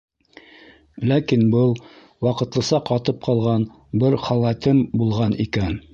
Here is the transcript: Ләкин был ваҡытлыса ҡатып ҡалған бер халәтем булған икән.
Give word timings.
Ләкин 1.11 1.43
был 1.55 1.75
ваҡытлыса 2.27 2.81
ҡатып 2.93 3.21
ҡалған 3.27 3.69
бер 4.05 4.19
халәтем 4.27 4.85
булған 5.03 5.41
икән. 5.47 5.83